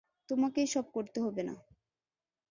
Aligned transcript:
তোমাকেই 0.29 0.67
সব 0.67 0.85
করতে 0.93 1.17
হবে 1.21 1.41
না। 1.43 1.55